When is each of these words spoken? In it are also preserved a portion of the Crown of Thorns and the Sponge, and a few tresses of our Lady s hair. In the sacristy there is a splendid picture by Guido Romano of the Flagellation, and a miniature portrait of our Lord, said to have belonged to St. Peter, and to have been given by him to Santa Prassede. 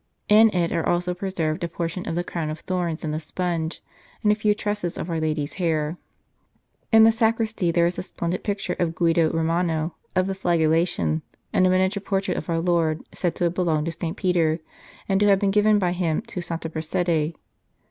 In 0.29 0.49
it 0.51 0.71
are 0.71 0.83
also 0.89 1.13
preserved 1.13 1.63
a 1.63 1.67
portion 1.67 2.07
of 2.09 2.15
the 2.15 2.23
Crown 2.23 2.49
of 2.49 2.61
Thorns 2.61 3.03
and 3.03 3.13
the 3.13 3.19
Sponge, 3.19 3.83
and 4.23 4.31
a 4.31 4.33
few 4.33 4.55
tresses 4.55 4.97
of 4.97 5.11
our 5.11 5.19
Lady 5.19 5.43
s 5.43 5.53
hair. 5.61 5.95
In 6.91 7.03
the 7.03 7.11
sacristy 7.11 7.69
there 7.69 7.85
is 7.85 7.99
a 7.99 8.01
splendid 8.01 8.43
picture 8.43 8.75
by 8.75 8.85
Guido 8.85 9.29
Romano 9.29 9.93
of 10.15 10.25
the 10.25 10.33
Flagellation, 10.33 11.21
and 11.53 11.67
a 11.67 11.69
miniature 11.69 12.01
portrait 12.01 12.37
of 12.37 12.49
our 12.49 12.59
Lord, 12.59 13.03
said 13.13 13.35
to 13.35 13.43
have 13.43 13.53
belonged 13.53 13.85
to 13.85 13.91
St. 13.91 14.17
Peter, 14.17 14.57
and 15.07 15.19
to 15.19 15.27
have 15.27 15.37
been 15.37 15.51
given 15.51 15.77
by 15.77 15.91
him 15.91 16.23
to 16.23 16.41
Santa 16.41 16.67
Prassede. 16.67 17.35